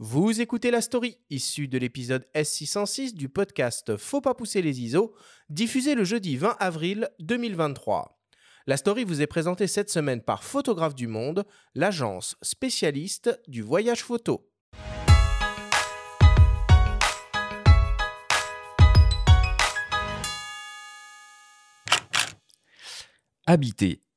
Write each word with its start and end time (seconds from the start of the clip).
Vous 0.00 0.40
écoutez 0.40 0.72
la 0.72 0.80
story 0.80 1.18
issue 1.30 1.68
de 1.68 1.78
l'épisode 1.78 2.26
S606 2.34 3.14
du 3.14 3.28
podcast 3.28 3.96
Faut 3.96 4.20
pas 4.20 4.34
pousser 4.34 4.60
les 4.60 4.80
ISO, 4.80 5.14
diffusé 5.50 5.94
le 5.94 6.02
jeudi 6.02 6.36
20 6.36 6.56
avril 6.58 7.08
2023. 7.20 8.20
La 8.66 8.76
story 8.76 9.04
vous 9.04 9.22
est 9.22 9.28
présentée 9.28 9.68
cette 9.68 9.90
semaine 9.90 10.20
par 10.20 10.42
Photographe 10.42 10.96
du 10.96 11.06
Monde, 11.06 11.44
l'agence 11.76 12.34
spécialiste 12.42 13.40
du 13.46 13.62
voyage 13.62 14.02
photo. 14.02 14.50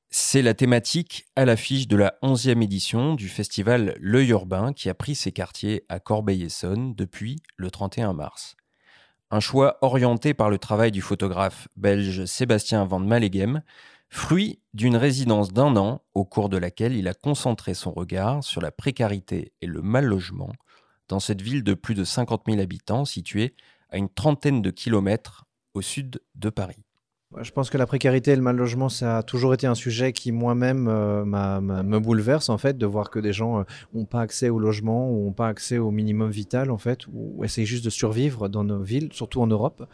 C'est 0.10 0.42
la 0.42 0.54
thématique 0.54 1.26
à 1.36 1.44
l'affiche 1.44 1.88
de 1.88 1.98
la 1.98 2.18
11e 2.24 2.64
édition 2.64 3.14
du 3.14 3.28
festival 3.28 3.96
L'œil 4.00 4.30
urbain 4.30 4.72
qui 4.72 4.90
a 4.90 4.94
pris 4.94 5.16
ses 5.16 5.34
quartiers 5.34 5.84
à 5.90 6.00
Corbeil-Essonne 6.00 6.96
depuis 6.96 7.42
le 7.58 7.70
31 7.70 8.14
mars. 8.14 8.56
Un 9.32 9.42
choix 9.42 9.78
orienté 9.82 10.34
par 10.34 10.50
le 10.50 10.58
travail 10.58 10.92
du 10.92 11.02
photographe 11.02 11.68
belge 11.76 12.24
Sébastien 12.24 12.86
Van 12.86 13.00
Malegem, 13.00 13.62
fruit 14.10 14.62
d'une 14.74 14.96
résidence 14.96 15.52
d'un 15.52 15.76
an 15.76 16.02
au 16.14 16.24
cours 16.24 16.48
de 16.48 16.58
laquelle 16.58 16.96
il 16.96 17.10
a 17.10 17.14
concentré 17.14 17.74
son 17.74 17.92
regard 17.92 18.42
sur 18.44 18.62
la 18.62 18.72
précarité 18.72 19.52
et 19.62 19.68
le 19.68 19.82
mal 19.82 20.06
logement 20.06 20.54
dans 21.10 21.20
cette 21.20 21.42
ville 21.42 21.64
de 21.64 21.74
plus 21.74 21.96
de 21.96 22.06
50 22.06 22.44
000 22.48 22.62
habitants 22.62 23.04
située 23.04 23.56
à 23.90 23.98
une 23.98 24.10
trentaine 24.10 24.62
de 24.62 24.72
kilomètres 24.72 25.46
au 25.74 25.82
sud 25.82 26.22
de 26.36 26.50
Paris. 26.50 26.87
Je 27.36 27.52
pense 27.52 27.70
que 27.70 27.78
la 27.78 27.86
précarité 27.86 28.32
et 28.32 28.36
le 28.38 28.42
mal 28.42 28.56
logement, 28.56 28.88
ça 28.88 29.18
a 29.18 29.24
toujours 29.24 29.54
été 29.54 29.68
un 29.68 29.76
sujet 29.76 30.14
qui 30.14 30.32
moi-même 30.32 30.88
euh, 30.88 31.26
me 31.26 32.00
bouleverse 32.00 32.48
en 32.48 32.58
fait, 32.58 32.78
de 32.78 32.86
voir 32.86 33.10
que 33.10 33.20
des 33.20 33.34
gens 33.34 33.66
n'ont 33.94 34.04
euh, 34.04 34.06
pas 34.06 34.22
accès 34.22 34.48
au 34.50 34.60
logement 34.60 35.12
ou 35.12 35.26
n'ont 35.26 35.34
pas 35.34 35.50
accès 35.50 35.78
au 35.78 35.92
minimum 35.92 36.32
vital 36.32 36.72
en 36.72 36.78
fait, 36.78 37.02
ou 37.12 37.44
essayent 37.44 37.66
juste 37.66 37.84
de 37.84 37.90
survivre 37.90 38.48
dans 38.48 38.64
nos 38.64 38.82
villes, 38.82 39.10
surtout 39.12 39.42
en 39.42 39.48
Europe. 39.48 39.88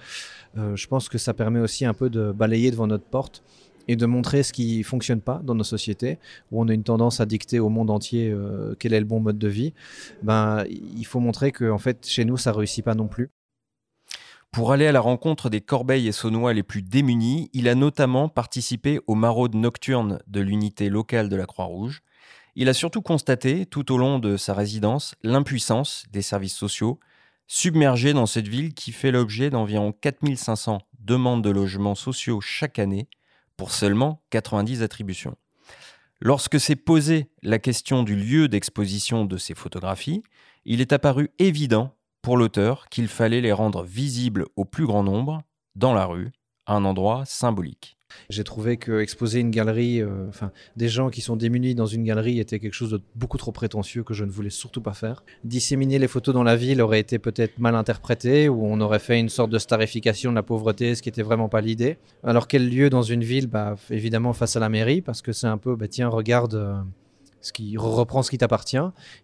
Euh, 0.57 0.75
je 0.75 0.87
pense 0.87 1.09
que 1.09 1.17
ça 1.17 1.33
permet 1.33 1.59
aussi 1.59 1.85
un 1.85 1.95
peu 1.95 2.11
de 2.11 2.31
balayer 2.31 2.69
devant 2.69 2.85
notre 2.85 3.05
porte 3.05 3.43
et 3.87 3.95
de 3.95 4.05
montrer 4.05 4.43
ce 4.43 4.53
qui 4.53 4.83
fonctionne 4.83 5.19
pas 5.19 5.41
dans 5.43 5.55
nos 5.55 5.63
sociétés, 5.63 6.19
où 6.51 6.61
on 6.61 6.67
a 6.67 6.73
une 6.73 6.83
tendance 6.83 7.19
à 7.19 7.25
dicter 7.25 7.59
au 7.59 7.67
monde 7.67 7.89
entier 7.89 8.33
quel 8.79 8.93
est 8.93 8.99
le 8.99 9.05
bon 9.05 9.19
mode 9.19 9.37
de 9.37 9.47
vie. 9.49 9.73
Ben, 10.21 10.63
il 10.69 11.05
faut 11.05 11.19
montrer 11.19 11.51
que 11.51 11.69
en 11.69 11.79
fait, 11.79 12.07
chez 12.07 12.23
nous, 12.23 12.37
ça 12.37 12.53
réussit 12.53 12.85
pas 12.85 12.95
non 12.95 13.07
plus. 13.07 13.29
Pour 14.53 14.71
aller 14.71 14.85
à 14.85 14.91
la 14.91 14.99
rencontre 14.99 15.49
des 15.49 15.61
Corbeilles 15.61 16.07
et 16.07 16.11
Saunois 16.11 16.53
les 16.53 16.61
plus 16.61 16.83
démunis, 16.83 17.49
il 17.53 17.67
a 17.67 17.73
notamment 17.73 18.29
participé 18.29 18.99
aux 19.07 19.15
maraudes 19.15 19.55
nocturnes 19.55 20.19
de 20.27 20.41
l'unité 20.41 20.89
locale 20.89 21.27
de 21.27 21.35
la 21.35 21.47
Croix-Rouge. 21.47 22.03
Il 22.55 22.69
a 22.69 22.75
surtout 22.75 23.01
constaté, 23.01 23.65
tout 23.65 23.91
au 23.91 23.97
long 23.97 24.19
de 24.19 24.37
sa 24.37 24.53
résidence, 24.53 25.15
l'impuissance 25.23 26.05
des 26.11 26.21
services 26.21 26.53
sociaux, 26.55 26.99
submergés 27.47 28.13
dans 28.13 28.27
cette 28.27 28.47
ville 28.47 28.75
qui 28.75 28.91
fait 28.91 29.09
l'objet 29.09 29.49
d'environ 29.49 29.91
4500 29.91 30.81
demandes 30.99 31.43
de 31.43 31.49
logements 31.49 31.95
sociaux 31.95 32.39
chaque 32.39 32.77
année 32.77 33.07
pour 33.57 33.71
seulement 33.71 34.21
90 34.29 34.83
attributions. 34.83 35.35
Lorsque 36.21 36.59
s'est 36.59 36.75
posée 36.75 37.31
la 37.41 37.57
question 37.57 38.03
du 38.03 38.15
lieu 38.15 38.47
d'exposition 38.47 39.25
de 39.25 39.37
ces 39.37 39.55
photographies, 39.55 40.21
il 40.63 40.79
est 40.79 40.93
apparu 40.93 41.31
évident 41.39 41.95
pour 42.23 42.37
l'auteur 42.37 42.87
qu'il 42.89 43.09
fallait 43.09 43.41
les 43.41 43.51
rendre 43.51 43.83
visibles 43.83 44.45
au 44.55 44.65
plus 44.65 44.87
grand 44.87 45.03
nombre, 45.03 45.43
dans 45.75 45.93
la 45.93 46.05
rue, 46.05 46.31
à 46.65 46.73
un 46.73 46.85
endroit 46.85 47.23
symbolique. 47.25 47.97
J'ai 48.29 48.43
trouvé 48.43 48.77
que 48.77 49.01
exposer 49.01 49.39
une 49.39 49.49
galerie, 49.49 50.01
euh, 50.01 50.29
enfin 50.29 50.51
des 50.77 50.87
gens 50.87 51.09
qui 51.09 51.19
sont 51.19 51.35
démunis 51.35 51.75
dans 51.75 51.87
une 51.87 52.03
galerie 52.03 52.39
était 52.39 52.59
quelque 52.59 52.73
chose 52.73 52.91
de 52.91 53.01
beaucoup 53.15 53.37
trop 53.37 53.51
prétentieux 53.51 54.03
que 54.03 54.13
je 54.13 54.23
ne 54.23 54.29
voulais 54.29 54.51
surtout 54.51 54.81
pas 54.81 54.93
faire. 54.93 55.23
Disséminer 55.43 55.99
les 55.99 56.07
photos 56.07 56.33
dans 56.33 56.43
la 56.43 56.55
ville 56.55 56.81
aurait 56.81 56.99
été 56.99 57.19
peut-être 57.19 57.59
mal 57.59 57.75
interprété 57.75 58.49
ou 58.49 58.65
on 58.65 58.79
aurait 58.81 58.99
fait 58.99 59.19
une 59.19 59.29
sorte 59.29 59.49
de 59.49 59.57
starification 59.57 60.29
de 60.29 60.35
la 60.35 60.43
pauvreté, 60.43 60.95
ce 60.95 61.01
qui 61.01 61.09
était 61.09 61.23
vraiment 61.23 61.49
pas 61.49 61.59
l'idée. 61.59 61.97
Alors 62.23 62.47
quel 62.47 62.69
lieu 62.69 62.89
dans 62.89 63.01
une 63.01 63.23
ville? 63.23 63.47
Bah 63.47 63.75
évidemment 63.89 64.31
face 64.33 64.55
à 64.55 64.59
la 64.59 64.69
mairie 64.69 65.01
parce 65.01 65.21
que 65.21 65.33
c'est 65.33 65.47
un 65.47 65.57
peu, 65.57 65.75
bah 65.75 65.87
tiens 65.87 66.07
regarde. 66.07 66.53
Euh, 66.53 66.81
ce 67.45 67.53
qui 67.53 67.77
reprend 67.77 68.23
ce 68.23 68.31
qui 68.31 68.37
t'appartient. 68.37 68.77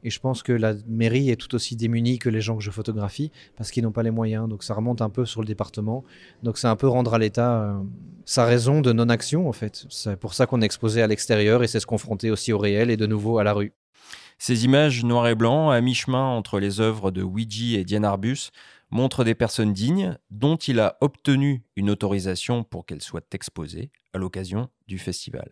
Et 0.03 0.09
je 0.09 0.19
pense 0.19 0.44
que 0.44 0.52
la 0.52 0.74
mairie 0.88 1.30
est 1.30 1.35
tout 1.35 1.56
aussi 1.56 1.75
démunie 1.75 2.19
que 2.19 2.30
les 2.30 2.41
gens 2.41 2.57
que 2.57 2.63
je 2.63 2.72
photographie 2.72 3.31
parce 3.56 3.72
qu'ils 3.72 3.84
n'ont 3.84 3.91
pas 3.91 4.03
les 4.03 4.12
moyens. 4.12 4.47
Donc 4.47 4.63
ça 4.63 4.74
remonte 4.74 5.02
un 5.02 5.09
peu 5.09 5.25
sur 5.25 5.41
le 5.41 5.47
département. 5.47 6.03
Donc 6.44 6.57
c'est 6.57 6.68
un 6.68 6.75
peu 6.75 6.88
rendre 6.88 7.13
à 7.13 7.19
l'État 7.19 7.62
euh, 7.62 7.80
sa 8.25 8.46
raison 8.46 8.81
de 8.81 8.94
non-action 8.94 9.47
en 9.47 9.53
fait. 9.53 9.85
C'est 9.90 10.18
pour 10.18 10.34
ça 10.34 10.46
qu'on 10.46 10.62
est 10.62 10.66
exposé 10.66 11.02
à 11.02 11.07
l'extérieur 11.07 11.63
et 11.63 11.68
c'est 11.68 11.80
se 11.80 11.85
confronter 11.85 12.31
aussi 12.31 12.53
au 12.53 12.57
réel 12.57 12.91
et 12.91 12.97
de 12.97 13.06
nouveau 13.06 13.40
à 13.40 13.44
la 13.44 13.53
rue. 13.53 13.74
Ces 14.38 14.63
images 14.63 15.03
noir 15.03 15.28
et 15.28 15.36
blanc, 15.36 15.69
à 15.69 15.81
mi-chemin 15.81 16.24
entre 16.24 16.59
les 16.59 16.80
œuvres 16.80 17.12
de 17.12 17.22
Ouija 17.22 17.78
et 17.78 17.84
Diane 17.84 18.06
Arbus, 18.06 18.51
montrent 18.90 19.24
des 19.24 19.36
personnes 19.36 19.74
dignes 19.74 20.18
dont 20.31 20.56
il 20.56 20.80
a 20.80 20.97
obtenu 21.01 21.63
une 21.75 21.90
autorisation 21.90 22.63
pour 22.63 22.86
qu'elles 22.86 23.01
soient 23.01 23.22
exposées 23.34 23.91
à 24.13 24.18
l'occasion 24.18 24.69
du 24.88 24.97
festival. 24.97 25.51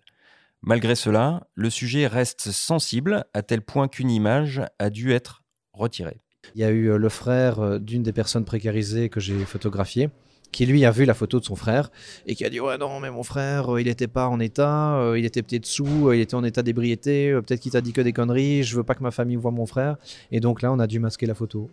Malgré 0.68 0.96
cela, 0.96 1.48
le 1.56 1.70
sujet 1.70 2.08
reste 2.08 2.52
sensible 2.52 3.24
à 3.34 3.42
tel 3.42 3.62
point 3.62 3.88
qu'une 3.88 4.12
image 4.12 4.62
a 4.80 4.90
dû 4.90 5.14
être 5.14 5.46
retirée. 5.72 6.20
Il 6.56 6.62
y 6.62 6.66
a 6.66 6.72
eu 6.72 6.92
euh, 6.92 6.98
le 6.98 7.08
frère 7.08 7.62
euh, 7.62 7.80
d'une 7.80 8.04
des 8.04 8.12
personnes 8.12 8.44
précarisées 8.44 9.08
que 9.08 9.22
j'ai 9.22 9.46
photographiées 9.46 10.10
qui 10.52 10.66
lui 10.66 10.84
a 10.84 10.92
vu 10.92 11.06
la 11.06 11.14
photo 11.14 11.40
de 11.40 11.46
son 11.46 11.56
frère 11.56 11.90
et 12.26 12.36
qui 12.36 12.44
a 12.44 12.50
dit 12.50 12.60
ouais 12.60 12.78
non 12.78 13.00
mais 13.00 13.12
mon 13.12 13.24
frère 13.24 13.76
euh, 13.76 13.82
il 13.82 13.88
n'était 13.88 14.08
pas 14.08 14.28
en 14.28 14.42
état, 14.42 15.14
il 15.16 15.24
était 15.24 15.42
peut-être 15.42 15.66
sous, 15.66 16.12
il 16.12 16.20
était 16.20 16.36
en 16.36 16.44
état 16.44 16.64
d'ébriété, 16.64 17.32
peut-être 17.32 17.62
qu'il 17.62 17.72
t'a 17.72 17.80
dit 17.80 17.94
que 17.94 18.02
des 18.02 18.12
conneries, 18.12 18.64
je 18.64 18.76
veux 18.76 18.84
pas 18.84 18.96
que 18.96 19.04
ma 19.04 19.12
famille 19.12 19.38
voit 19.38 19.52
mon 19.52 19.66
frère 19.66 19.96
et 20.32 20.42
donc 20.42 20.62
là 20.62 20.74
on 20.74 20.80
a 20.80 20.88
dû 20.88 21.00
masquer 21.00 21.28
la 21.28 21.34
photo. 21.34 21.70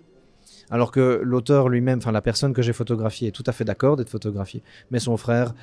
Alors 0.71 0.91
que 0.91 1.21
l'auteur 1.23 1.69
lui-même, 1.69 1.99
enfin 1.99 2.13
la 2.13 2.23
personne 2.23 2.53
que 2.53 2.63
j'ai 2.63 2.73
photographiée 2.73 3.29
est 3.29 3.33
tout 3.33 3.45
à 3.47 3.53
fait 3.53 3.65
d'accord 3.65 3.97
d'être 3.97 4.11
photographiée, 4.11 4.63
mais 4.91 4.99
son 4.99 5.17
frère 5.17 5.55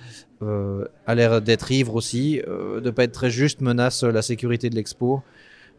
euh, 0.42 0.86
a 1.08 1.16
l'air 1.16 1.42
d'être 1.42 1.72
ivre 1.72 1.96
aussi, 1.96 2.42
euh, 2.48 2.82
de 2.82 2.90
pas 2.92 3.04
être 3.04 3.12
très 3.12 3.30
juste, 3.30 3.62
menace 3.62 4.04
la 4.04 4.22
sécurité 4.22 4.70
de 4.70 4.76
l'expo. 4.76 5.24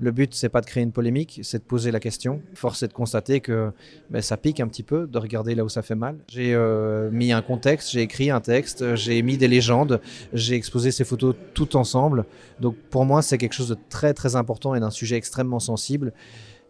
Le 0.00 0.10
but, 0.10 0.34
c'est 0.34 0.48
pas 0.48 0.60
de 0.60 0.66
créer 0.66 0.82
une 0.82 0.90
polémique, 0.90 1.40
c'est 1.42 1.58
de 1.58 1.62
poser 1.62 1.92
la 1.92 2.00
question. 2.00 2.42
Force 2.54 2.82
est 2.82 2.88
de 2.88 2.92
constater 2.92 3.40
que 3.40 3.70
ben, 4.10 4.20
ça 4.20 4.36
pique 4.36 4.58
un 4.58 4.66
petit 4.66 4.82
peu 4.82 5.06
de 5.06 5.18
regarder 5.18 5.54
là 5.54 5.64
où 5.64 5.68
ça 5.68 5.82
fait 5.82 5.94
mal. 5.94 6.16
J'ai 6.28 6.54
euh, 6.54 7.10
mis 7.10 7.30
un 7.30 7.42
contexte, 7.42 7.92
j'ai 7.92 8.00
écrit 8.00 8.30
un 8.30 8.40
texte, 8.40 8.96
j'ai 8.96 9.22
mis 9.22 9.36
des 9.36 9.48
légendes, 9.48 10.00
j'ai 10.32 10.56
exposé 10.56 10.90
ces 10.90 11.04
photos 11.04 11.36
tout 11.54 11.76
ensemble. 11.76 12.24
Donc 12.60 12.76
pour 12.90 13.04
moi, 13.04 13.22
c'est 13.22 13.38
quelque 13.38 13.52
chose 13.52 13.68
de 13.68 13.76
très 13.90 14.12
très 14.12 14.34
important 14.34 14.74
et 14.74 14.80
d'un 14.80 14.90
sujet 14.90 15.16
extrêmement 15.16 15.60
sensible. 15.60 16.12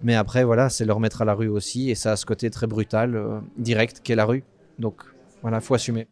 Mais 0.02 0.14
après, 0.14 0.44
voilà, 0.44 0.68
c'est 0.68 0.84
le 0.84 0.92
remettre 0.92 1.22
à 1.22 1.24
la 1.24 1.34
rue 1.34 1.48
aussi, 1.48 1.90
et 1.90 1.94
ça 1.94 2.12
a 2.12 2.16
ce 2.16 2.26
côté 2.26 2.50
très 2.50 2.66
brutal, 2.66 3.14
euh, 3.14 3.40
direct, 3.56 4.00
qu'est 4.02 4.16
la 4.16 4.24
rue. 4.24 4.44
Donc 4.78 5.02
voilà, 5.42 5.60
faut 5.60 5.74
assumer. 5.74 6.08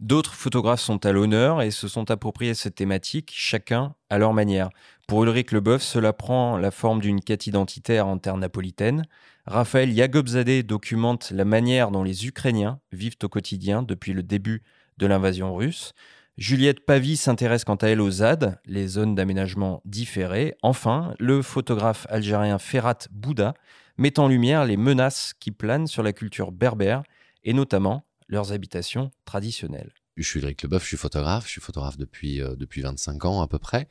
D'autres 0.00 0.34
photographes 0.34 0.80
sont 0.80 1.06
à 1.06 1.12
l'honneur 1.12 1.62
et 1.62 1.70
se 1.70 1.88
sont 1.88 2.10
appropriés 2.10 2.54
cette 2.54 2.74
thématique, 2.74 3.32
chacun 3.34 3.94
à 4.10 4.18
leur 4.18 4.32
manière. 4.32 4.70
Pour 5.06 5.22
Ulrich 5.22 5.52
Leboeuf, 5.52 5.82
cela 5.82 6.12
prend 6.12 6.56
la 6.56 6.70
forme 6.70 7.00
d'une 7.00 7.20
quête 7.20 7.46
identitaire 7.46 8.06
en 8.06 8.18
terre 8.18 8.36
napolitaine. 8.36 9.06
Raphaël 9.46 9.92
Yagobzadeh 9.92 10.62
documente 10.62 11.30
la 11.30 11.44
manière 11.44 11.90
dont 11.90 12.02
les 12.02 12.26
Ukrainiens 12.26 12.80
vivent 12.92 13.16
au 13.22 13.28
quotidien 13.28 13.82
depuis 13.82 14.12
le 14.12 14.22
début 14.22 14.62
de 14.98 15.06
l'invasion 15.06 15.54
russe. 15.54 15.92
Juliette 16.36 16.84
Pavie 16.84 17.16
s'intéresse 17.16 17.64
quant 17.64 17.76
à 17.76 17.86
elle 17.86 18.00
aux 18.00 18.10
ZAD, 18.10 18.58
les 18.66 18.88
zones 18.88 19.14
d'aménagement 19.14 19.80
différées. 19.84 20.56
Enfin, 20.62 21.14
le 21.20 21.42
photographe 21.42 22.08
algérien 22.10 22.58
Ferrat 22.58 22.98
Bouda 23.12 23.54
met 23.98 24.18
en 24.18 24.26
lumière 24.26 24.64
les 24.64 24.76
menaces 24.76 25.32
qui 25.38 25.52
planent 25.52 25.86
sur 25.86 26.02
la 26.02 26.12
culture 26.12 26.50
berbère 26.50 27.04
et 27.44 27.52
notamment 27.52 28.04
leurs 28.26 28.50
habitations 28.50 29.12
traditionnelles. 29.24 29.92
Je 30.16 30.24
suis 30.24 30.40
Eric 30.40 30.62
Leboeuf, 30.62 30.82
je 30.82 30.88
suis 30.88 30.96
photographe, 30.96 31.46
je 31.46 31.52
suis 31.52 31.60
photographe 31.60 31.98
depuis, 31.98 32.40
euh, 32.40 32.56
depuis 32.56 32.82
25 32.82 33.24
ans 33.24 33.40
à 33.40 33.46
peu 33.46 33.58
près. 33.58 33.88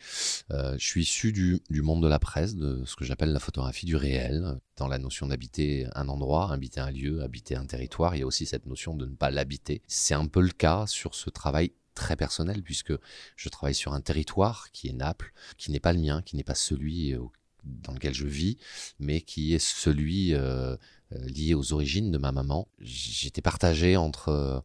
Euh, 0.51 0.75
je 0.77 0.85
suis 0.85 1.01
issu 1.01 1.31
du, 1.31 1.61
du, 1.69 1.81
monde 1.81 2.03
de 2.03 2.07
la 2.07 2.19
presse, 2.19 2.55
de 2.55 2.83
ce 2.85 2.95
que 2.95 3.05
j'appelle 3.05 3.31
la 3.31 3.39
photographie 3.39 3.85
du 3.85 3.95
réel. 3.95 4.59
Dans 4.77 4.87
la 4.87 4.99
notion 4.99 5.27
d'habiter 5.27 5.87
un 5.95 6.09
endroit, 6.09 6.51
habiter 6.51 6.81
un 6.81 6.91
lieu, 6.91 7.21
habiter 7.21 7.55
un 7.55 7.65
territoire, 7.65 8.15
il 8.15 8.19
y 8.19 8.23
a 8.23 8.25
aussi 8.25 8.45
cette 8.45 8.65
notion 8.65 8.95
de 8.95 9.05
ne 9.05 9.15
pas 9.15 9.31
l'habiter. 9.31 9.81
C'est 9.87 10.13
un 10.13 10.27
peu 10.27 10.41
le 10.41 10.51
cas 10.51 10.87
sur 10.87 11.13
ce 11.13 11.29
travail 11.29 11.71
très 11.93 12.15
personnel 12.15 12.63
puisque 12.63 12.93
je 13.35 13.49
travaille 13.49 13.75
sur 13.75 13.93
un 13.93 14.01
territoire 14.01 14.71
qui 14.71 14.87
est 14.87 14.93
Naples, 14.93 15.33
qui 15.57 15.71
n'est 15.71 15.79
pas 15.79 15.93
le 15.93 15.99
mien, 15.99 16.21
qui 16.21 16.35
n'est 16.35 16.43
pas 16.43 16.55
celui 16.55 17.13
euh, 17.13 17.19
dans 17.63 17.93
lequel 17.93 18.13
je 18.13 18.27
vis, 18.27 18.57
mais 18.99 19.21
qui 19.21 19.53
est 19.53 19.59
celui 19.59 20.33
euh, 20.33 20.75
euh, 21.13 21.25
lié 21.27 21.53
aux 21.53 21.73
origines 21.73 22.11
de 22.11 22.17
ma 22.17 22.31
maman. 22.31 22.67
J'étais 22.79 23.41
partagé 23.41 23.95
entre 23.97 24.63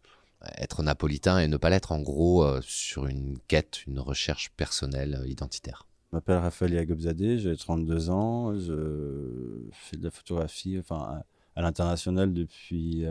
être 0.57 0.83
napolitain 0.83 1.39
et 1.41 1.49
ne 1.49 1.57
pas 1.57 1.71
l'être, 1.71 1.91
en 1.91 2.01
gros, 2.01 2.47
sur 2.63 3.07
une 3.07 3.39
quête, 3.49 3.85
une 3.87 3.99
recherche 3.99 4.51
personnelle 4.57 5.21
identitaire. 5.27 5.87
Je 6.11 6.17
m'appelle 6.17 6.39
Raphaël 6.39 6.75
Yagobzadeh, 6.75 7.39
j'ai 7.39 7.57
32 7.57 8.11
ans, 8.11 8.57
je 8.57 9.69
fais 9.73 9.97
de 9.97 10.05
la 10.05 10.11
photographie 10.11 10.79
enfin, 10.79 11.23
à, 11.57 11.63
l'international 11.63 12.33
depuis 12.33 13.05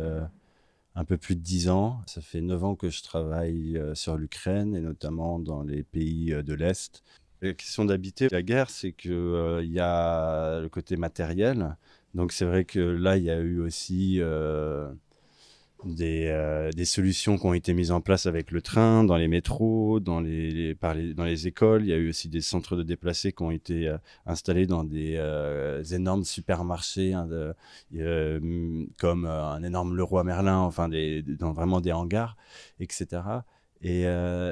un 0.97 1.05
peu 1.05 1.15
plus 1.17 1.35
de 1.35 1.41
dix 1.41 1.69
ans. 1.69 2.01
Ça 2.07 2.21
fait 2.21 2.41
neuf 2.41 2.63
ans 2.63 2.75
que 2.75 2.89
je 2.89 3.03
travaille 3.03 3.77
euh, 3.77 3.94
sur 3.94 4.17
l'Ukraine 4.17 4.75
et 4.75 4.81
notamment 4.81 5.38
dans 5.38 5.61
les 5.61 5.83
pays 5.83 6.33
euh, 6.33 6.41
de 6.41 6.55
l'Est. 6.55 7.03
La 7.41 7.53
question 7.53 7.85
d'habiter 7.85 8.27
la 8.31 8.41
guerre, 8.41 8.71
c'est 8.71 8.94
qu'il 8.94 9.11
euh, 9.11 9.63
y 9.63 9.79
a 9.79 10.59
le 10.59 10.69
côté 10.69 10.97
matériel. 10.97 11.77
Donc 12.15 12.31
c'est 12.31 12.45
vrai 12.45 12.65
que 12.65 12.79
là, 12.79 13.15
il 13.15 13.23
y 13.23 13.29
a 13.29 13.38
eu 13.38 13.59
aussi 13.59 14.19
des, 15.85 16.27
euh, 16.27 16.71
des, 16.71 16.85
solutions 16.85 17.38
qui 17.38 17.45
ont 17.45 17.53
été 17.53 17.74
mises 17.74 17.91
en 17.91 18.01
place 18.01 18.25
avec 18.25 18.51
le 18.51 18.62
train, 18.62 19.03
dans 19.03 19.18
les 19.18 19.27
métros, 19.27 20.00
dans 20.00 20.19
les, 20.19 20.75
par 20.75 20.94
les, 20.94 21.13
dans 21.13 21.24
les 21.24 21.47
écoles. 21.47 21.83
Il 21.83 21.89
y 21.89 21.94
a 21.94 21.97
eu 21.97 22.09
aussi 22.09 22.29
des 22.29 22.41
centres 22.41 22.75
de 22.75 22.83
déplacés 22.83 23.31
qui 23.31 23.44
ont 23.44 23.51
été 23.51 23.95
installés 24.25 24.65
dans 24.65 24.83
des 24.83 25.21
énormes 25.91 26.24
supermarchés, 26.24 27.13
hein, 27.13 27.27
comme 28.97 29.25
un 29.25 29.63
énorme 29.63 29.95
Leroy 29.95 30.24
Merlin, 30.24 30.57
enfin 30.59 30.89
des, 30.89 31.21
dans 31.21 31.53
vraiment 31.53 31.81
des 31.81 31.91
hangars, 31.91 32.38
etc. 32.80 33.21
Et, 33.81 34.06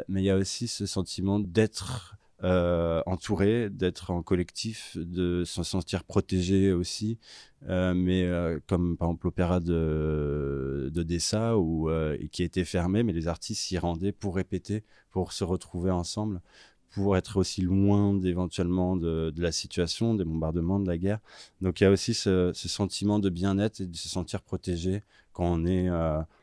mais 0.08 0.22
il 0.22 0.26
y 0.26 0.30
a 0.30 0.38
aussi 0.38 0.68
ce 0.68 0.86
sentiment 0.86 1.40
d'être 1.40 2.16
euh, 2.44 3.02
entouré, 3.06 3.70
d'être 3.70 4.12
en 4.12 4.22
collectif, 4.22 4.98
de 4.98 5.44
se 5.46 5.64
sentir 5.64 6.04
protégé 6.04 6.74
aussi. 6.74 7.18
Euh, 7.68 7.94
mais 7.94 8.24
euh, 8.26 8.60
comme 8.68 8.98
par 8.98 9.08
exemple 9.08 9.26
l'opéra 9.28 9.60
de, 9.60 10.92
de 10.94 11.56
où, 11.56 11.90
qui 12.32 12.44
été 12.44 12.66
fermé, 12.66 13.04
mais 13.04 13.14
les 13.14 13.28
artistes 13.28 13.62
s'y 13.62 13.78
rendaient 13.78 14.12
pour 14.12 14.36
répéter, 14.36 14.84
pour 15.12 15.32
se 15.32 15.44
retrouver 15.44 15.92
ensemble, 15.92 16.42
pour 16.96 17.18
être 17.18 17.36
aussi 17.38 17.62
loin 17.62 18.20
éventuellement 18.24 18.96
de, 18.96 19.34
la 19.38 19.52
situation, 19.52 20.16
des 20.16 20.24
bombardements, 20.24 20.80
de 20.80 20.88
la 20.88 20.98
guerre. 20.98 21.20
Donc 21.60 21.82
il 21.82 21.84
y 21.84 21.88
a 21.88 21.92
aussi 21.92 22.14
ce, 22.14 22.52
sentiment 22.54 23.20
de 23.20 23.30
bien-être 23.30 23.82
et 23.82 23.86
de 23.86 23.96
se 23.96 24.08
sentir 24.08 24.42
protégé 24.42 25.04
quand 25.34 25.46
on 25.46 25.66
est 25.66 25.90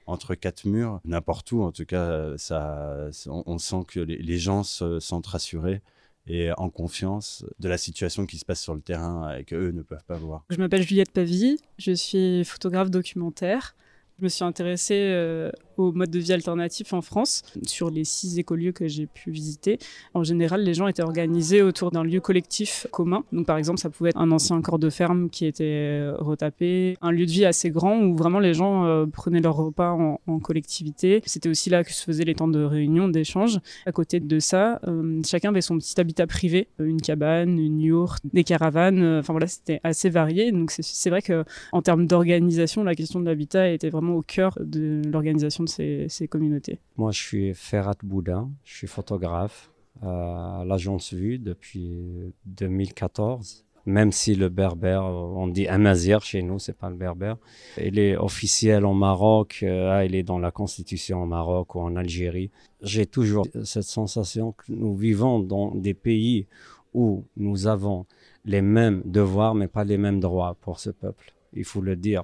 entre 0.07 0.35
quatre 0.35 0.67
murs, 0.67 1.01
n'importe 1.07 1.51
où. 1.53 1.63
En 1.63 1.73
tout 1.73 1.87
cas, 1.87 2.37
ça, 2.37 3.09
on, 3.27 3.57
sent 3.57 3.85
que 3.89 4.01
les, 4.01 4.39
gens 4.39 4.63
se 4.63 5.01
sentent 5.01 5.27
rassurés 5.27 5.81
et 6.27 6.51
en 6.59 6.69
confiance 6.69 7.47
de 7.59 7.69
la 7.69 7.79
situation 7.79 8.27
qui 8.27 8.37
se 8.37 8.45
passe 8.45 8.61
sur 8.61 8.75
le 8.75 8.83
terrain 8.83 9.35
et 9.35 9.45
qu'eux 9.45 9.71
ne 9.71 9.81
peuvent 9.81 10.05
pas 10.05 10.19
voir. 10.19 10.45
Je 10.51 10.59
m'appelle 10.59 10.83
Juliette 10.83 11.13
Pavie, 11.13 11.59
je 11.79 11.93
suis 11.93 12.45
photographe 12.45 12.91
documentaire. 12.91 13.75
Je 14.19 14.25
me 14.25 14.29
suis 14.29 14.45
intéressée 14.45 15.11
euh, 15.11 15.51
au 15.77 15.93
mode 15.93 16.11
de 16.11 16.19
vie 16.19 16.33
alternatif 16.33 16.93
en 16.93 17.03
France. 17.03 17.43
Sur 17.67 17.91
les 17.91 18.05
six 18.05 18.39
écolieux 18.39 18.73
que 18.73 18.89
j'ai 18.89 19.07
pu 19.07 19.31
visiter, 19.31 19.79
en 20.15 20.25
général, 20.25 20.63
les 20.63 20.75
gens 20.75 20.89
étaient 20.89 21.03
organisés 21.03 21.63
autour 21.63 21.91
d'un 21.91 22.05
lieu 22.05 22.21
collectif 22.21 22.87
commun. 22.91 23.25
Donc, 23.33 23.47
par 23.47 23.57
exemple, 23.57 23.79
ça 23.79 23.91
pouvait 23.91 24.11
être 24.11 24.19
un 24.19 24.31
ancien 24.31 24.61
corps 24.63 24.79
de 24.79 24.91
ferme 24.91 25.31
qui 25.31 25.47
était 25.47 25.65
euh, 25.65 26.17
retapé, 26.19 26.97
un 27.01 27.11
lieu 27.11 27.27
de 27.27 27.31
vie 27.31 27.45
assez 27.45 27.71
grand 27.71 27.99
où 28.01 28.17
vraiment 28.17 28.39
les 28.39 28.55
gens 28.55 28.85
euh, 28.85 29.07
prenaient 29.07 29.41
leur 29.41 29.57
repas 29.57 29.93
en, 29.93 30.19
collectivité. 30.41 31.23
C'était 31.27 31.49
aussi 31.49 31.71
là 31.71 31.85
que 31.85 31.93
se 31.93 32.03
faisaient 32.03 32.25
les 32.25 32.35
temps 32.35 32.49
de 32.49 32.63
réunion, 32.63 33.09
d'échange. 33.09 33.61
À 33.87 33.93
côté 33.93 34.19
de 34.19 34.39
ça, 34.39 34.81
euh, 34.89 35.21
chacun 35.25 35.51
avait 35.51 35.61
son 35.61 35.79
petit 35.79 36.01
habitat 36.01 36.27
privé, 36.27 36.69
une 36.79 37.01
cabane, 37.01 37.59
une 37.59 37.81
yourte, 37.81 38.23
des 38.33 38.45
caravanes. 38.45 39.19
Enfin 39.19 39.33
voilà, 39.33 39.47
c'était 39.47 39.81
assez 39.85 40.09
varié. 40.09 40.51
Donc, 40.53 40.71
c'est 40.71 41.11
vrai 41.11 41.23
que 41.23 41.45
en 41.73 41.83
termes 41.83 42.07
d'organisation, 42.07 42.83
la 42.83 42.95
question 42.95 43.21
de 43.21 43.27
l'habitat 43.27 43.71
était 43.71 43.91
vraiment 43.91 44.15
au 44.15 44.23
cœur 44.23 44.59
de 44.61 45.03
l'organisation 45.11 45.62
ces, 45.69 46.29
communautés 46.29 46.79
Moi, 46.97 47.13
je 47.13 47.21
suis 47.21 47.55
Ferrat 47.55 47.97
Bouda, 48.03 48.47
je 48.65 48.77
suis 48.77 48.87
photographe 48.87 49.71
à 50.01 50.65
l'agence 50.67 51.13
Vue 51.13 51.39
depuis 51.39 52.35
2014. 52.47 53.65
Même 53.85 54.13
si 54.13 54.37
le 54.37 54.49
berbère, 54.49 55.03
on 55.03 55.49
dit 55.49 55.67
amazir 55.67 56.23
chez 56.23 56.43
nous, 56.43 56.61
c'est 56.61 56.77
pas 56.77 56.89
le 56.89 56.95
berbère. 56.95 57.37
Il 57.83 57.99
est 57.99 58.17
officiel 58.17 58.85
en 58.85 58.95
Maroc, 58.95 59.59
euh, 59.65 60.05
il 60.07 60.15
est 60.15 60.23
dans 60.23 60.39
la 60.39 60.53
constitution 60.53 61.25
au 61.25 61.27
Maroc 61.27 61.75
ou 61.75 61.81
en 61.81 61.97
Algérie. 61.97 62.53
J'ai 62.81 63.07
toujours 63.07 63.45
cette 63.65 63.83
sensation 63.83 64.53
que 64.53 64.65
nous 64.69 64.95
vivons 64.95 65.41
dans 65.41 65.75
des 65.75 65.95
pays 65.95 66.47
où 66.95 67.25
nous 67.37 67.67
avons 67.67 68.07
les 68.45 68.63
mêmes 68.63 69.03
devoirs 69.05 69.55
mais 69.57 69.67
pas 69.69 69.83
les 69.83 69.99
mêmes 69.99 70.21
droits 70.21 70.57
pour 70.61 70.79
ce 70.79 70.91
peuple. 70.91 71.35
Il 71.53 71.65
faut 71.65 71.81
le 71.81 71.97
dire. 71.97 72.23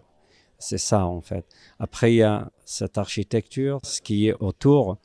C'est 0.59 0.79
ça, 0.79 1.07
en 1.07 1.21
fait. 1.21 1.47
Après, 1.79 2.13
il 2.13 2.17
y 2.17 2.23
a 2.23 2.51
cette 2.65 2.99
architecture, 2.99 3.79
ce 3.85 4.01
qui 4.01 4.29
est 4.29 4.35
autour. 4.41 4.99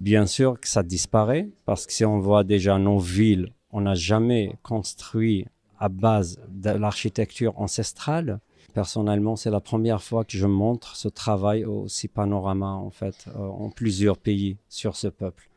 Bien 0.00 0.26
sûr 0.26 0.60
que 0.60 0.68
ça 0.68 0.82
disparaît, 0.82 1.48
parce 1.64 1.86
que 1.86 1.92
si 1.92 2.04
on 2.04 2.18
voit 2.18 2.44
déjà 2.44 2.78
nos 2.78 2.98
villes, 2.98 3.52
on 3.70 3.82
n'a 3.82 3.94
jamais 3.94 4.56
construit 4.62 5.46
à 5.78 5.88
base 5.88 6.38
de 6.48 6.70
l'architecture 6.70 7.58
ancestrale. 7.58 8.40
Personnellement, 8.74 9.36
c'est 9.36 9.50
la 9.50 9.60
première 9.60 10.02
fois 10.02 10.24
que 10.24 10.36
je 10.36 10.46
montre 10.46 10.96
ce 10.96 11.08
travail 11.08 11.64
aussi 11.64 12.08
panorama, 12.08 12.72
en 12.72 12.90
fait, 12.90 13.26
euh, 13.28 13.38
en 13.38 13.70
plusieurs 13.70 14.18
pays 14.18 14.56
sur 14.68 14.96
ce 14.96 15.08
peuple. 15.08 15.50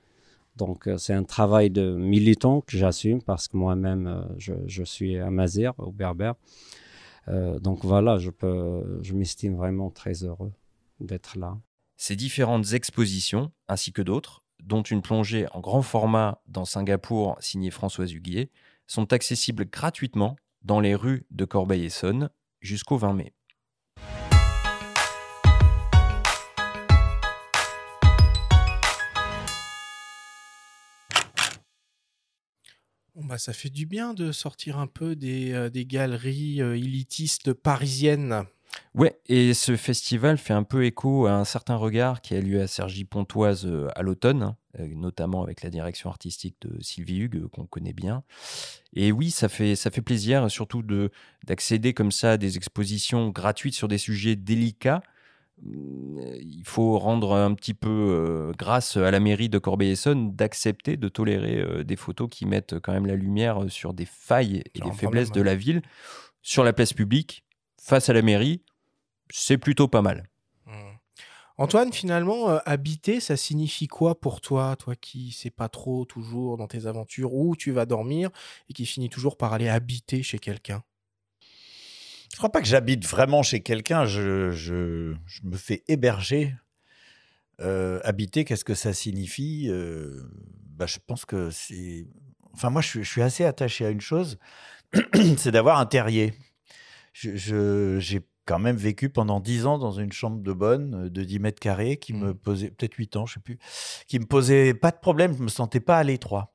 Donc, 0.57 0.87
euh, 0.87 0.97
c'est 0.97 1.13
un 1.13 1.23
travail 1.23 1.69
de 1.69 1.95
militant 1.95 2.61
que 2.61 2.77
j'assume 2.77 3.21
parce 3.21 3.47
que 3.47 3.57
moi-même, 3.57 4.07
euh, 4.07 4.21
je, 4.37 4.53
je, 4.67 4.83
suis 4.83 5.17
amazir 5.17 5.73
ou 5.77 5.91
berbère. 5.91 6.35
Euh, 7.27 7.59
donc 7.59 7.83
voilà, 7.83 8.17
je, 8.17 8.29
peux, 8.29 8.99
je 9.01 9.13
m'estime 9.13 9.55
vraiment 9.55 9.89
très 9.89 10.23
heureux 10.23 10.51
d'être 10.99 11.37
là. 11.37 11.57
Ces 11.97 12.15
différentes 12.15 12.73
expositions, 12.73 13.51
ainsi 13.67 13.91
que 13.91 14.01
d'autres, 14.01 14.43
dont 14.63 14.81
une 14.81 15.01
plongée 15.01 15.47
en 15.51 15.61
grand 15.61 15.81
format 15.81 16.41
dans 16.47 16.65
Singapour 16.65 17.37
signée 17.39 17.71
Françoise 17.71 18.13
Huguier, 18.13 18.51
sont 18.87 19.13
accessibles 19.13 19.65
gratuitement 19.65 20.35
dans 20.63 20.79
les 20.79 20.95
rues 20.95 21.25
de 21.31 21.45
Corbeil-Essonne 21.45 22.29
jusqu'au 22.61 22.97
20 22.97 23.13
mai. 23.13 23.33
Bah, 33.23 33.37
ça 33.37 33.53
fait 33.53 33.69
du 33.69 33.85
bien 33.85 34.13
de 34.13 34.31
sortir 34.31 34.77
un 34.77 34.87
peu 34.87 35.15
des, 35.15 35.53
euh, 35.53 35.69
galeries 35.73 36.61
euh, 36.61 36.75
élitistes 36.75 37.53
parisiennes. 37.53 38.43
Ouais, 38.93 39.17
et 39.27 39.53
ce 39.53 39.77
festival 39.77 40.37
fait 40.37 40.53
un 40.53 40.63
peu 40.63 40.85
écho 40.85 41.25
à 41.25 41.33
un 41.33 41.45
certain 41.45 41.75
regard 41.77 42.19
qui 42.19 42.35
a 42.35 42.41
lieu 42.41 42.61
à 42.61 42.67
Sergi 42.67 43.05
Pontoise 43.05 43.65
euh, 43.65 43.87
à 43.95 44.01
l'automne, 44.01 44.43
hein, 44.43 44.57
notamment 44.95 45.43
avec 45.43 45.63
la 45.63 45.69
direction 45.69 46.09
artistique 46.09 46.57
de 46.61 46.81
Sylvie 46.81 47.19
Hugues, 47.19 47.47
qu'on 47.47 47.65
connaît 47.65 47.93
bien. 47.93 48.23
Et 48.93 49.13
oui, 49.13 49.31
ça 49.31 49.47
fait, 49.47 49.77
ça 49.77 49.91
fait 49.91 50.01
plaisir, 50.01 50.51
surtout 50.51 50.83
d'accéder 51.45 51.93
comme 51.93 52.11
ça 52.11 52.31
à 52.31 52.37
des 52.37 52.57
expositions 52.57 53.29
gratuites 53.29 53.75
sur 53.75 53.87
des 53.87 53.97
sujets 53.97 54.35
délicats 54.35 55.01
il 55.67 56.63
faut 56.63 56.97
rendre 56.99 57.33
un 57.33 57.53
petit 57.53 57.73
peu 57.73 57.89
euh, 57.89 58.51
grâce 58.57 58.97
à 58.97 59.11
la 59.11 59.19
mairie 59.19 59.49
de 59.49 59.57
Corbeil-Essonne 59.57 60.35
d'accepter 60.35 60.97
de 60.97 61.07
tolérer 61.07 61.59
euh, 61.59 61.83
des 61.83 61.95
photos 61.95 62.29
qui 62.29 62.45
mettent 62.45 62.79
quand 62.79 62.93
même 62.93 63.05
la 63.05 63.15
lumière 63.15 63.63
euh, 63.63 63.69
sur 63.69 63.93
des 63.93 64.05
failles 64.05 64.63
et 64.73 64.79
des 64.79 64.91
faiblesses 64.91 65.31
de 65.31 65.41
la 65.41 65.55
ville 65.55 65.81
sur 66.41 66.63
la 66.63 66.73
place 66.73 66.93
publique 66.93 67.43
face 67.81 68.09
à 68.09 68.13
la 68.13 68.21
mairie. 68.21 68.61
C'est 69.31 69.57
plutôt 69.57 69.87
pas 69.87 70.01
mal. 70.01 70.29
Mmh. 70.65 70.71
Antoine, 71.57 71.93
finalement, 71.93 72.47
habiter, 72.65 73.19
ça 73.19 73.37
signifie 73.37 73.87
quoi 73.87 74.19
pour 74.19 74.41
toi, 74.41 74.75
toi 74.75 74.95
qui 74.95 75.31
sais 75.31 75.49
pas 75.49 75.69
trop 75.69 76.05
toujours 76.05 76.57
dans 76.57 76.67
tes 76.67 76.85
aventures 76.85 77.33
où 77.33 77.55
tu 77.55 77.71
vas 77.71 77.85
dormir 77.85 78.29
et 78.69 78.73
qui 78.73 78.85
finis 78.85 79.09
toujours 79.09 79.37
par 79.37 79.53
aller 79.53 79.69
habiter 79.69 80.21
chez 80.21 80.37
quelqu'un? 80.37 80.83
Je 82.35 82.37
crois 82.37 82.51
pas 82.51 82.59
que 82.59 82.67
j'habite 82.67 83.07
vraiment 83.07 83.43
chez 83.43 83.61
quelqu'un. 83.61 84.03
Je, 84.03 84.51
je, 84.51 85.15
me 85.45 85.55
fais 85.55 85.85
héberger. 85.87 86.53
Euh, 87.61 88.01
habiter, 88.03 88.43
qu'est-ce 88.43 88.65
que 88.65 88.73
ça 88.73 88.91
signifie 88.91 89.67
euh, 89.69 90.21
bah, 90.67 90.85
Je 90.85 90.97
pense 91.07 91.23
que 91.23 91.49
c'est. 91.49 92.05
Enfin, 92.51 92.71
moi, 92.71 92.81
je, 92.81 93.03
suis 93.03 93.21
assez 93.21 93.45
attaché 93.45 93.85
à 93.85 93.89
une 93.89 94.01
chose 94.01 94.37
c'est 95.37 95.51
d'avoir 95.51 95.79
un 95.79 95.85
terrier. 95.85 96.33
J'ai 97.13 98.27
quand 98.43 98.59
même 98.59 98.75
vécu 98.75 99.07
pendant 99.07 99.39
10 99.39 99.65
ans 99.65 99.77
dans 99.77 99.93
une 99.93 100.11
chambre 100.11 100.43
de 100.43 100.51
bonne 100.51 101.07
de 101.07 101.23
10 101.23 101.39
mètres 101.39 101.61
carrés 101.61 101.95
qui 101.95 102.11
me 102.11 102.33
mmh. 102.33 102.35
posait, 102.35 102.69
peut-être 102.69 102.95
8 102.95 103.15
ans, 103.15 103.25
je 103.25 103.35
sais 103.35 103.39
plus, 103.39 103.59
qui 104.09 104.19
me 104.19 104.25
posait 104.25 104.73
pas 104.73 104.91
de 104.91 104.99
problème, 104.99 105.33
je 105.37 105.41
me 105.41 105.47
sentais 105.47 105.79
pas 105.79 105.99
à 105.99 106.03
l'étroit. 106.03 106.53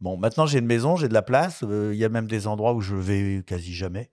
Bon, 0.00 0.16
maintenant 0.16 0.46
j'ai 0.46 0.60
une 0.60 0.66
maison, 0.66 0.94
j'ai 0.94 1.08
de 1.08 1.12
la 1.12 1.22
place, 1.22 1.64
euh, 1.64 1.90
il 1.92 1.98
y 1.98 2.04
a 2.04 2.08
même 2.08 2.28
des 2.28 2.46
endroits 2.46 2.72
où 2.72 2.80
je 2.80 2.94
vais 2.94 3.42
quasi 3.44 3.74
jamais 3.74 4.12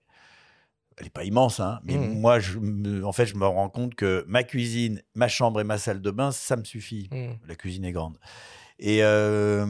elle 0.98 1.06
n'est 1.06 1.10
pas 1.10 1.24
immense, 1.24 1.60
hein, 1.60 1.80
mais 1.84 1.98
mmh. 1.98 2.20
moi, 2.20 2.40
je 2.40 3.04
en 3.04 3.12
fait, 3.12 3.26
je 3.26 3.36
me 3.36 3.46
rends 3.46 3.70
compte 3.70 3.96
que 3.96 4.24
ma 4.28 4.44
cuisine, 4.44 5.02
ma 5.14 5.28
chambre 5.28 5.60
et 5.60 5.64
ma 5.64 5.78
salle 5.78 6.02
de 6.02 6.12
bain, 6.12 6.32
ça 6.32 6.56
me 6.56 6.64
suffit. 6.64 7.10
Mmh. 7.12 7.48
La 7.48 7.56
cuisine 7.56 7.86
est 7.86 7.92
grande. 7.92 8.18
Et 8.80 9.00
je, 9.00 9.64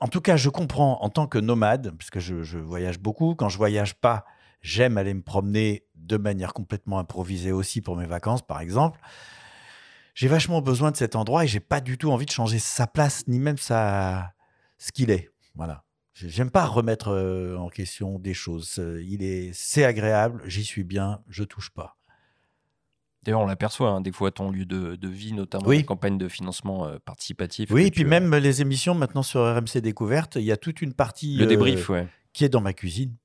en 0.00 0.08
tout 0.08 0.20
cas, 0.20 0.36
je 0.36 0.48
comprends 0.48 1.02
en 1.02 1.10
tant 1.10 1.26
que 1.26 1.38
nomade, 1.38 1.94
parce 1.96 2.10
que 2.10 2.20
je, 2.20 2.58
voyage 2.58 2.98
beaucoup. 2.98 3.34
Quand 3.34 3.48
je 3.48 3.58
voyage 3.58 3.94
pas, 3.94 4.24
j'aime 4.62 4.98
aller 4.98 5.14
me 5.14 5.22
promener 5.22 5.86
de 5.94 6.16
manière 6.16 6.52
complètement 6.52 6.98
improvisée 6.98 7.52
aussi 7.52 7.80
pour 7.80 7.96
mes 7.96 8.06
vacances, 8.06 8.42
par 8.42 8.60
exemple. 8.60 9.00
J'ai 10.14 10.28
vachement 10.28 10.60
besoin 10.60 10.92
de 10.92 10.96
cet 10.96 11.16
endroit 11.16 11.44
et 11.44 11.48
j'ai 11.48 11.60
pas 11.60 11.80
du 11.80 11.98
tout 11.98 12.12
envie 12.12 12.26
de 12.26 12.30
changer 12.30 12.60
sa 12.60 12.86
place 12.86 13.26
ni 13.26 13.40
même 13.40 13.58
sa 13.58 14.32
ce 14.78 14.92
qu'il 14.92 15.10
est. 15.10 15.30
Voilà. 15.56 15.83
J'aime 16.14 16.50
pas 16.50 16.64
remettre 16.66 17.08
euh, 17.08 17.56
en 17.56 17.68
question 17.68 18.18
des 18.18 18.34
choses. 18.34 18.80
Il 19.02 19.22
est, 19.22 19.50
c'est 19.52 19.84
agréable, 19.84 20.42
j'y 20.46 20.64
suis 20.64 20.84
bien, 20.84 21.20
je 21.28 21.42
touche 21.44 21.70
pas. 21.70 21.96
D'ailleurs, 23.24 23.40
on 23.40 23.46
l'aperçoit, 23.46 23.88
hein, 23.88 24.00
des 24.02 24.12
fois, 24.12 24.30
ton 24.30 24.50
lieu 24.50 24.66
de, 24.66 24.96
de 24.96 25.08
vie, 25.08 25.32
notamment 25.32 25.66
Oui. 25.66 25.78
les 25.78 25.84
campagnes 25.84 26.18
de 26.18 26.28
financement 26.28 26.86
euh, 26.86 26.98
participatif. 27.04 27.70
Oui, 27.70 27.86
et 27.86 27.90
puis 27.90 28.04
euh, 28.04 28.08
même 28.08 28.34
les 28.34 28.60
émissions 28.60 28.94
maintenant 28.94 29.22
sur 29.22 29.40
RMC 29.40 29.80
Découverte, 29.80 30.36
il 30.36 30.42
y 30.44 30.52
a 30.52 30.58
toute 30.58 30.82
une 30.82 30.92
partie 30.92 31.36
Le 31.36 31.44
euh, 31.44 31.48
débrief, 31.48 31.88
ouais. 31.88 32.06
qui 32.34 32.44
est 32.44 32.50
dans 32.50 32.60
ma 32.60 32.74
cuisine. 32.74 33.16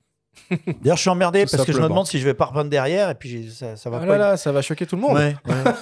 D'ailleurs, 0.82 0.96
je 0.96 1.00
suis 1.02 1.10
emmerdé 1.10 1.44
parce 1.46 1.64
que 1.64 1.72
je 1.72 1.78
me 1.78 1.84
demande 1.88 2.06
si 2.06 2.18
je 2.18 2.24
vais 2.24 2.34
pas 2.34 2.46
reprendre 2.46 2.70
derrière 2.70 3.10
et 3.10 3.14
puis 3.14 3.28
j'ai- 3.28 3.48
ça, 3.50 3.76
ça 3.76 3.90
va 3.90 3.98
Ah 4.02 4.06
pas. 4.06 4.18
là 4.18 4.30
là, 4.30 4.36
ça 4.36 4.52
va 4.52 4.62
choquer 4.62 4.86
tout 4.86 4.96
le 4.96 5.02
monde. 5.02 5.14
Ouais, 5.16 5.34
ouais. 5.46 5.72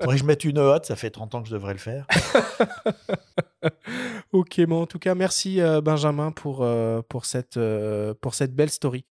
Faudrait 0.00 0.16
que 0.16 0.20
je 0.20 0.24
mette 0.24 0.44
une 0.44 0.58
hotte, 0.58 0.86
ça 0.86 0.96
fait 0.96 1.10
30 1.10 1.34
ans 1.34 1.42
que 1.42 1.48
je 1.48 1.54
devrais 1.54 1.72
le 1.72 1.78
faire. 1.78 2.06
Ok, 4.32 4.60
bon, 4.66 4.82
en 4.82 4.86
tout 4.86 4.98
cas, 4.98 5.14
merci 5.14 5.60
euh, 5.60 5.80
Benjamin 5.80 6.32
pour, 6.32 6.58
euh, 6.62 7.00
pour, 7.08 7.24
cette, 7.24 7.56
euh, 7.56 8.12
pour 8.20 8.34
cette 8.34 8.54
belle 8.54 8.68
story. 8.68 9.02